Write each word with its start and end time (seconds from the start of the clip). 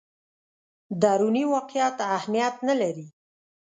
دروني 1.01 1.43
واقعیت 1.53 1.95
اهمیت 2.17 2.55
لري. 2.81 3.07